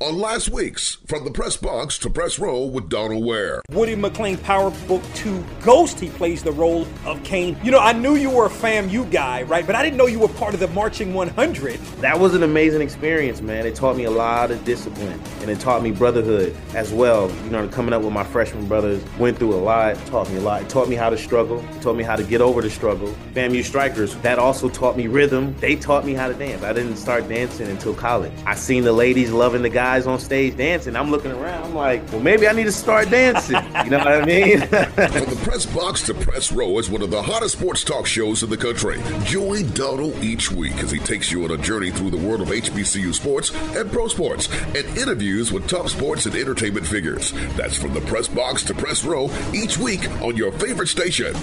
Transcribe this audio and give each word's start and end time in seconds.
on 0.00 0.18
last 0.18 0.48
week's 0.48 0.94
From 1.06 1.24
the 1.24 1.30
Press 1.30 1.58
Box 1.58 1.98
to 1.98 2.08
Press 2.08 2.38
Row 2.38 2.64
with 2.64 2.88
Donal 2.88 3.22
Ware. 3.22 3.60
Woody 3.70 3.94
McClain 3.94 4.42
Power 4.42 4.70
Book 4.88 5.02
2 5.14 5.44
Ghost, 5.60 6.00
he 6.00 6.08
plays 6.08 6.42
the 6.42 6.52
role 6.52 6.86
of 7.04 7.22
Cane. 7.22 7.58
You 7.62 7.70
know, 7.70 7.80
I 7.80 7.92
knew 7.92 8.14
you 8.14 8.30
were 8.30 8.46
a 8.46 8.50
FAMU 8.50 9.10
guy, 9.10 9.42
right? 9.42 9.66
But 9.66 9.74
I 9.74 9.82
didn't 9.82 9.98
know 9.98 10.06
you 10.06 10.18
were 10.18 10.28
part 10.28 10.54
of 10.54 10.60
the 10.60 10.68
Marching 10.68 11.12
100. 11.12 11.78
That 12.00 12.18
was 12.18 12.34
an 12.34 12.42
amazing 12.42 12.80
experience, 12.80 13.42
man. 13.42 13.66
It 13.66 13.74
taught 13.74 13.94
me 13.94 14.04
a 14.04 14.10
lot 14.10 14.50
of 14.50 14.64
discipline 14.64 15.20
and 15.42 15.50
it 15.50 15.60
taught 15.60 15.82
me 15.82 15.90
brotherhood 15.90 16.56
as 16.74 16.94
well. 16.94 17.30
You 17.44 17.50
know, 17.50 17.68
coming 17.68 17.92
up 17.92 18.00
with 18.00 18.14
my 18.14 18.24
freshman 18.24 18.68
brothers, 18.68 19.04
went 19.18 19.38
through 19.38 19.52
a 19.52 19.60
lot, 19.60 19.96
taught 20.06 20.30
me 20.30 20.36
a 20.36 20.40
lot. 20.40 20.62
It 20.62 20.70
taught 20.70 20.88
me 20.88 20.96
how 20.96 21.10
to 21.10 21.18
struggle, 21.18 21.62
it 21.76 21.82
taught 21.82 21.96
me 21.96 22.04
how 22.04 22.16
to 22.16 22.24
get 22.24 22.40
over 22.40 22.62
the 22.62 22.70
struggle. 22.70 23.14
FAMU 23.34 23.62
Strikers, 23.62 24.14
that 24.16 24.38
also 24.38 24.70
taught 24.70 24.96
me 24.96 25.08
rhythm. 25.08 25.54
They 25.60 25.76
taught 25.76 26.06
me 26.06 26.14
how 26.14 26.28
to 26.28 26.34
dance. 26.34 26.62
I 26.62 26.72
didn't 26.72 26.96
start 26.96 27.28
dancing 27.28 27.68
until 27.68 27.92
college. 27.92 28.32
I 28.46 28.54
seen 28.54 28.84
the 28.84 28.94
ladies 28.94 29.30
loving 29.30 29.60
the 29.60 29.68
guys 29.68 29.89
on 30.06 30.18
stage 30.18 30.56
dancing. 30.56 30.96
I'm 30.96 31.10
looking 31.10 31.32
around, 31.32 31.64
I'm 31.64 31.74
like, 31.74 32.06
well, 32.12 32.20
maybe 32.20 32.46
I 32.46 32.52
need 32.52 32.64
to 32.64 32.72
start 32.72 33.10
dancing. 33.10 33.56
You 33.84 33.90
know 33.90 33.98
what 33.98 34.08
I 34.08 34.24
mean? 34.24 34.60
From 34.60 35.24
the 35.24 35.40
press 35.42 35.66
box 35.66 36.02
to 36.06 36.14
press 36.14 36.52
row 36.52 36.78
is 36.78 36.88
one 36.88 37.02
of 37.02 37.10
the 37.10 37.22
hottest 37.22 37.58
sports 37.58 37.84
talk 37.84 38.06
shows 38.06 38.42
in 38.42 38.50
the 38.50 38.56
country. 38.56 39.00
Join 39.24 39.68
Donal 39.70 40.12
each 40.22 40.50
week 40.50 40.76
as 40.78 40.90
he 40.90 40.98
takes 40.98 41.30
you 41.30 41.44
on 41.44 41.50
a 41.50 41.58
journey 41.58 41.90
through 41.90 42.10
the 42.10 42.16
world 42.16 42.40
of 42.40 42.48
HBCU 42.48 43.14
sports 43.14 43.52
and 43.76 43.90
pro 43.90 44.08
sports 44.08 44.48
and 44.74 44.86
interviews 44.96 45.52
with 45.52 45.68
top 45.68 45.88
sports 45.88 46.26
and 46.26 46.34
entertainment 46.34 46.86
figures. 46.86 47.32
That's 47.56 47.76
from 47.76 47.94
the 47.94 48.00
press 48.02 48.28
box 48.28 48.62
to 48.64 48.74
press 48.74 49.04
row 49.04 49.30
each 49.52 49.78
week 49.78 50.08
on 50.22 50.36
your 50.36 50.52
favorite 50.52 50.88
station. 50.88 51.34